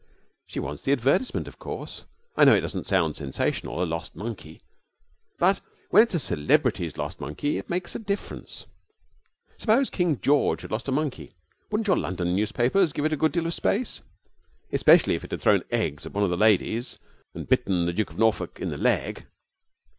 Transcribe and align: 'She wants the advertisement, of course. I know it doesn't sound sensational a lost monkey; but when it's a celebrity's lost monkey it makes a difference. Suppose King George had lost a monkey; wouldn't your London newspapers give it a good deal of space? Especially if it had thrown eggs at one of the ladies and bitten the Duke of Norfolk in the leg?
'She 0.47 0.59
wants 0.59 0.81
the 0.81 0.91
advertisement, 0.91 1.47
of 1.47 1.59
course. 1.59 2.05
I 2.35 2.43
know 2.43 2.55
it 2.55 2.61
doesn't 2.61 2.87
sound 2.87 3.15
sensational 3.15 3.83
a 3.83 3.85
lost 3.85 4.15
monkey; 4.15 4.63
but 5.37 5.59
when 5.91 6.01
it's 6.01 6.15
a 6.15 6.19
celebrity's 6.19 6.97
lost 6.97 7.19
monkey 7.21 7.59
it 7.59 7.69
makes 7.69 7.93
a 7.93 7.99
difference. 7.99 8.65
Suppose 9.59 9.91
King 9.91 10.19
George 10.19 10.63
had 10.63 10.71
lost 10.71 10.87
a 10.87 10.91
monkey; 10.91 11.35
wouldn't 11.69 11.87
your 11.87 11.97
London 11.97 12.35
newspapers 12.35 12.93
give 12.93 13.05
it 13.05 13.13
a 13.13 13.15
good 13.15 13.33
deal 13.33 13.45
of 13.45 13.53
space? 13.53 14.01
Especially 14.71 15.13
if 15.13 15.23
it 15.23 15.29
had 15.29 15.41
thrown 15.43 15.61
eggs 15.69 16.07
at 16.07 16.13
one 16.13 16.23
of 16.23 16.31
the 16.31 16.35
ladies 16.35 16.97
and 17.35 17.47
bitten 17.47 17.85
the 17.85 17.93
Duke 17.93 18.09
of 18.09 18.17
Norfolk 18.17 18.59
in 18.59 18.69
the 18.71 18.77
leg? 18.77 19.27